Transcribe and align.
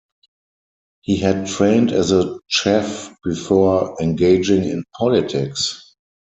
He 1.01 1.17
had 1.17 1.45
trained 1.45 1.91
as 1.91 2.11
a 2.11 2.39
chef 2.47 3.15
before 3.23 3.97
engaging 4.01 4.63
in 4.63 4.83
politics. 4.97 5.95